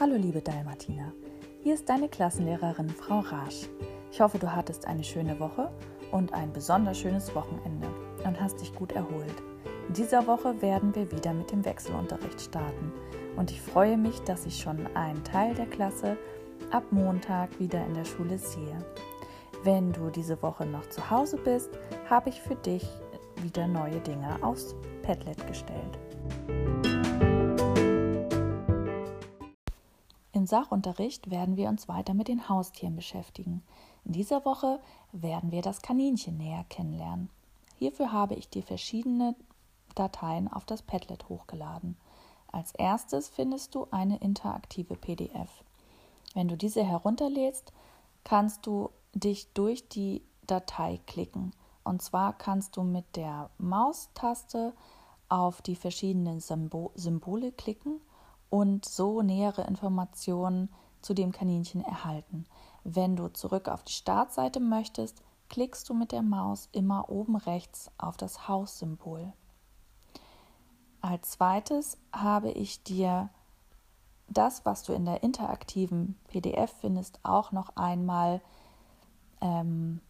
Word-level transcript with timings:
Hallo 0.00 0.14
liebe 0.14 0.40
Dalmatina, 0.40 1.12
hier 1.64 1.74
ist 1.74 1.88
deine 1.88 2.08
Klassenlehrerin 2.08 2.88
Frau 2.88 3.18
Rasch. 3.18 3.68
Ich 4.12 4.20
hoffe, 4.20 4.38
du 4.38 4.54
hattest 4.54 4.86
eine 4.86 5.02
schöne 5.02 5.40
Woche 5.40 5.72
und 6.12 6.32
ein 6.34 6.52
besonders 6.52 7.00
schönes 7.00 7.34
Wochenende 7.34 7.88
und 8.24 8.40
hast 8.40 8.60
dich 8.60 8.72
gut 8.76 8.92
erholt. 8.92 9.34
In 9.88 9.94
dieser 9.94 10.24
Woche 10.28 10.62
werden 10.62 10.94
wir 10.94 11.10
wieder 11.10 11.32
mit 11.32 11.50
dem 11.50 11.64
Wechselunterricht 11.64 12.40
starten 12.40 12.92
und 13.36 13.50
ich 13.50 13.60
freue 13.60 13.96
mich, 13.96 14.20
dass 14.20 14.46
ich 14.46 14.60
schon 14.60 14.86
einen 14.94 15.24
Teil 15.24 15.52
der 15.56 15.66
Klasse 15.66 16.16
ab 16.70 16.84
Montag 16.92 17.58
wieder 17.58 17.84
in 17.84 17.94
der 17.94 18.04
Schule 18.04 18.38
sehe. 18.38 18.78
Wenn 19.64 19.92
du 19.92 20.10
diese 20.10 20.40
Woche 20.42 20.64
noch 20.64 20.88
zu 20.90 21.10
Hause 21.10 21.38
bist, 21.38 21.70
habe 22.08 22.28
ich 22.28 22.40
für 22.40 22.54
dich 22.54 22.86
wieder 23.42 23.66
neue 23.66 23.98
Dinge 23.98 24.36
aufs 24.42 24.76
Padlet 25.02 25.44
gestellt. 25.48 25.98
Im 30.38 30.46
Sachunterricht 30.46 31.32
werden 31.32 31.56
wir 31.56 31.68
uns 31.68 31.88
weiter 31.88 32.14
mit 32.14 32.28
den 32.28 32.48
Haustieren 32.48 32.94
beschäftigen. 32.94 33.64
In 34.04 34.12
dieser 34.12 34.44
Woche 34.44 34.78
werden 35.10 35.50
wir 35.50 35.62
das 35.62 35.82
Kaninchen 35.82 36.36
näher 36.36 36.64
kennenlernen. 36.68 37.28
Hierfür 37.74 38.12
habe 38.12 38.36
ich 38.36 38.48
dir 38.48 38.62
verschiedene 38.62 39.34
Dateien 39.96 40.46
auf 40.46 40.64
das 40.64 40.82
Padlet 40.82 41.28
hochgeladen. 41.28 41.96
Als 42.52 42.72
erstes 42.72 43.28
findest 43.28 43.74
du 43.74 43.88
eine 43.90 44.18
interaktive 44.18 44.94
PDF. 44.94 45.64
Wenn 46.34 46.46
du 46.46 46.56
diese 46.56 46.84
herunterlädst, 46.84 47.72
kannst 48.22 48.64
du 48.64 48.90
dich 49.14 49.52
durch 49.54 49.88
die 49.88 50.22
Datei 50.46 51.00
klicken. 51.08 51.50
Und 51.82 52.00
zwar 52.00 52.32
kannst 52.32 52.76
du 52.76 52.84
mit 52.84 53.16
der 53.16 53.50
Maustaste 53.58 54.72
auf 55.28 55.62
die 55.62 55.74
verschiedenen 55.74 56.38
Symbole 56.38 57.50
klicken 57.50 58.00
und 58.50 58.84
so 58.84 59.22
nähere 59.22 59.62
Informationen 59.62 60.68
zu 61.02 61.14
dem 61.14 61.32
Kaninchen 61.32 61.82
erhalten. 61.82 62.46
Wenn 62.84 63.16
du 63.16 63.28
zurück 63.28 63.68
auf 63.68 63.82
die 63.82 63.92
Startseite 63.92 64.60
möchtest, 64.60 65.22
klickst 65.48 65.88
du 65.88 65.94
mit 65.94 66.12
der 66.12 66.22
Maus 66.22 66.68
immer 66.72 67.08
oben 67.08 67.36
rechts 67.36 67.90
auf 67.98 68.16
das 68.16 68.48
Haussymbol. 68.48 69.32
Als 71.00 71.32
zweites 71.32 71.96
habe 72.12 72.50
ich 72.50 72.82
dir 72.82 73.30
das, 74.28 74.64
was 74.64 74.82
du 74.82 74.92
in 74.92 75.04
der 75.04 75.22
interaktiven 75.22 76.18
PDF 76.28 76.72
findest, 76.80 77.20
auch 77.22 77.52
noch 77.52 77.76
einmal 77.76 78.40
ähm, 79.40 80.00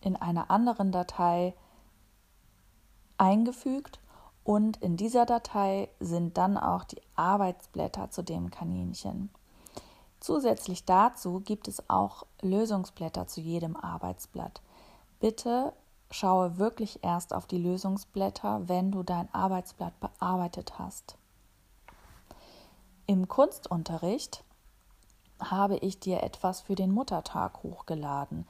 in 0.00 0.16
einer 0.16 0.50
anderen 0.50 0.92
Datei 0.92 1.54
eingefügt 3.18 4.00
und 4.44 4.78
in 4.78 4.96
dieser 4.96 5.26
Datei 5.26 5.88
sind 6.00 6.38
dann 6.38 6.56
auch 6.56 6.84
die 6.84 7.00
Arbeitsblätter 7.14 8.10
zu 8.10 8.22
dem 8.22 8.50
Kaninchen. 8.50 9.30
Zusätzlich 10.20 10.84
dazu 10.84 11.40
gibt 11.40 11.68
es 11.68 11.88
auch 11.88 12.26
Lösungsblätter 12.42 13.26
zu 13.26 13.40
jedem 13.40 13.76
Arbeitsblatt. 13.76 14.60
Bitte 15.18 15.72
schaue 16.10 16.58
wirklich 16.58 17.02
erst 17.02 17.34
auf 17.34 17.46
die 17.46 17.58
Lösungsblätter, 17.58 18.68
wenn 18.68 18.90
du 18.90 19.02
dein 19.02 19.32
Arbeitsblatt 19.32 19.98
bearbeitet 20.00 20.78
hast. 20.78 21.16
Im 23.06 23.28
Kunstunterricht 23.28 24.44
habe 25.40 25.76
ich 25.78 26.00
dir 26.00 26.22
etwas 26.22 26.60
für 26.60 26.74
den 26.74 26.92
Muttertag 26.92 27.62
hochgeladen. 27.62 28.46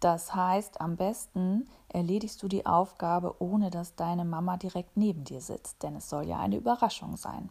Das 0.00 0.34
heißt, 0.34 0.80
am 0.80 0.96
besten 0.96 1.68
erledigst 1.88 2.42
du 2.42 2.48
die 2.48 2.66
Aufgabe, 2.66 3.34
ohne 3.40 3.70
dass 3.70 3.96
deine 3.96 4.24
Mama 4.24 4.56
direkt 4.56 4.96
neben 4.96 5.24
dir 5.24 5.40
sitzt, 5.40 5.82
denn 5.82 5.96
es 5.96 6.08
soll 6.08 6.26
ja 6.26 6.38
eine 6.38 6.56
Überraschung 6.56 7.16
sein. 7.16 7.50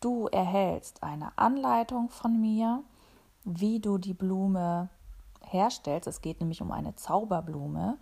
Du 0.00 0.26
erhältst 0.26 1.02
eine 1.02 1.36
Anleitung 1.36 2.08
von 2.08 2.40
mir, 2.40 2.82
wie 3.44 3.80
du 3.80 3.98
die 3.98 4.14
Blume 4.14 4.88
herstellst. 5.42 6.06
Es 6.06 6.22
geht 6.22 6.40
nämlich 6.40 6.62
um 6.62 6.72
eine 6.72 6.94
Zauberblume, 6.94 7.98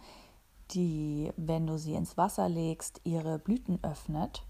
die, 0.70 1.32
wenn 1.36 1.66
du 1.66 1.78
sie 1.78 1.94
ins 1.94 2.16
Wasser 2.16 2.48
legst, 2.48 3.00
ihre 3.04 3.38
Blüten 3.38 3.78
öffnet. 3.82 4.44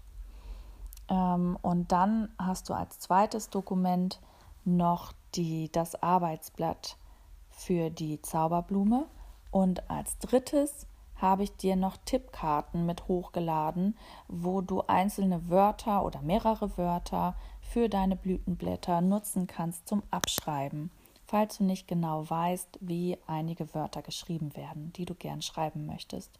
Ähm, 1.09 1.57
und 1.61 1.91
dann 1.91 2.29
hast 2.37 2.69
du 2.69 2.73
als 2.73 2.99
zweites 2.99 3.49
Dokument 3.49 4.19
noch 4.63 5.13
die, 5.35 5.71
das 5.71 6.01
Arbeitsblatt 6.01 6.97
für 7.53 7.89
die 7.89 8.21
Zauberblume. 8.21 9.05
Und 9.51 9.89
als 9.89 10.17
drittes 10.17 10.87
habe 11.15 11.43
ich 11.43 11.55
dir 11.55 11.75
noch 11.75 11.95
Tippkarten 11.97 12.85
mit 12.85 13.07
hochgeladen, 13.07 13.97
wo 14.27 14.61
du 14.61 14.81
einzelne 14.87 15.49
Wörter 15.49 16.03
oder 16.03 16.21
mehrere 16.21 16.77
Wörter 16.77 17.35
für 17.61 17.87
deine 17.87 18.15
Blütenblätter 18.15 18.99
nutzen 19.01 19.47
kannst 19.47 19.87
zum 19.87 20.03
Abschreiben, 20.11 20.91
falls 21.25 21.59
du 21.59 21.63
nicht 21.63 21.87
genau 21.87 22.29
weißt, 22.29 22.79
wie 22.81 23.17
einige 23.25 23.73
Wörter 23.73 24.01
geschrieben 24.01 24.55
werden, 24.55 24.91
die 24.93 25.05
du 25.05 25.15
gern 25.15 25.41
schreiben 25.41 25.85
möchtest. 25.85 26.39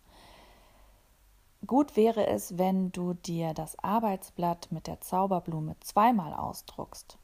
Gut 1.65 1.95
wäre 1.95 2.27
es, 2.27 2.57
wenn 2.57 2.91
du 2.91 3.13
dir 3.13 3.53
das 3.53 3.79
Arbeitsblatt 3.81 4.69
mit 4.71 4.87
der 4.87 4.99
Zauberblume 4.99 5.77
zweimal 5.79 6.33
ausdruckst, 6.33 7.17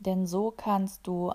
denn 0.00 0.26
so 0.26 0.50
kannst 0.50 1.06
du 1.06 1.32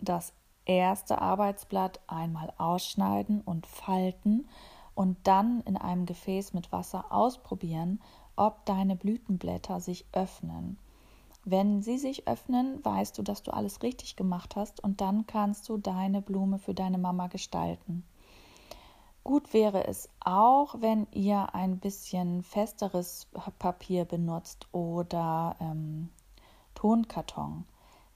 das 0.00 0.32
erste 0.66 1.20
Arbeitsblatt 1.20 2.00
einmal 2.06 2.52
ausschneiden 2.58 3.40
und 3.40 3.66
falten 3.66 4.48
und 4.94 5.16
dann 5.24 5.60
in 5.62 5.76
einem 5.76 6.06
Gefäß 6.06 6.52
mit 6.52 6.72
Wasser 6.72 7.06
ausprobieren, 7.10 8.00
ob 8.36 8.64
deine 8.66 8.96
Blütenblätter 8.96 9.80
sich 9.80 10.06
öffnen. 10.12 10.78
Wenn 11.44 11.82
sie 11.82 11.98
sich 11.98 12.28
öffnen, 12.28 12.84
weißt 12.84 13.18
du, 13.18 13.22
dass 13.22 13.42
du 13.42 13.50
alles 13.50 13.82
richtig 13.82 14.14
gemacht 14.14 14.54
hast 14.54 14.82
und 14.82 15.00
dann 15.00 15.26
kannst 15.26 15.68
du 15.68 15.76
deine 15.76 16.22
Blume 16.22 16.58
für 16.58 16.74
deine 16.74 16.98
Mama 16.98 17.26
gestalten. 17.26 18.04
Gut 19.24 19.52
wäre 19.52 19.86
es 19.86 20.08
auch, 20.20 20.76
wenn 20.80 21.06
ihr 21.12 21.54
ein 21.54 21.78
bisschen 21.78 22.42
festeres 22.42 23.28
Papier 23.58 24.04
benutzt 24.04 24.66
oder 24.72 25.56
ähm, 25.60 26.10
Tonkarton. 26.74 27.64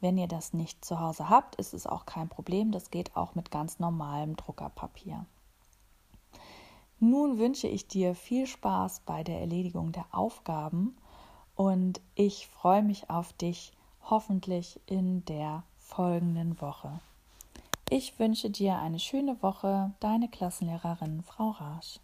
Wenn 0.06 0.18
ihr 0.18 0.28
das 0.28 0.52
nicht 0.52 0.84
zu 0.84 1.00
Hause 1.00 1.30
habt, 1.30 1.56
ist 1.56 1.74
es 1.74 1.84
auch 1.84 2.06
kein 2.06 2.28
Problem. 2.28 2.70
Das 2.70 2.92
geht 2.92 3.16
auch 3.16 3.34
mit 3.34 3.50
ganz 3.50 3.80
normalem 3.80 4.36
Druckerpapier. 4.36 5.26
Nun 7.00 7.40
wünsche 7.40 7.66
ich 7.66 7.88
dir 7.88 8.14
viel 8.14 8.46
Spaß 8.46 9.00
bei 9.00 9.24
der 9.24 9.40
Erledigung 9.40 9.90
der 9.90 10.04
Aufgaben 10.12 10.96
und 11.56 12.00
ich 12.14 12.46
freue 12.46 12.84
mich 12.84 13.10
auf 13.10 13.32
dich 13.32 13.72
hoffentlich 14.08 14.80
in 14.86 15.24
der 15.24 15.64
folgenden 15.76 16.60
Woche. 16.60 17.00
Ich 17.90 18.16
wünsche 18.20 18.48
dir 18.48 18.78
eine 18.78 19.00
schöne 19.00 19.42
Woche, 19.42 19.90
deine 19.98 20.28
Klassenlehrerin 20.28 21.24
Frau 21.24 21.50
Rasch. 21.50 21.98